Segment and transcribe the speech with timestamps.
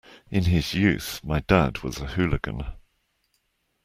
[0.31, 2.65] In his youth my dad was a hooligan.